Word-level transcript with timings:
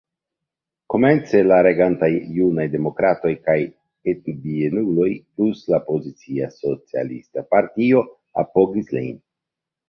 Komence 0.91 1.41
la 1.49 1.57
regantaj 1.65 2.07
Junaj 2.37 2.65
Demokratoj 2.75 3.33
kaj 3.49 3.57
Etbienuloj 4.13 5.11
plus 5.35 5.61
la 5.73 5.77
opozicia 5.83 6.49
Socialista 6.57 7.45
Partio 7.53 8.03
apogis 8.47 8.91
lin. 8.99 9.23